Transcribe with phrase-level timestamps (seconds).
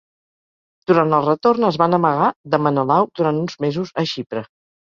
[0.91, 4.45] Durant el retorn, es van amagar de Menelau durant uns mesos a Xipre.